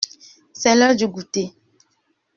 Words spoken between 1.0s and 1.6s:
goûter.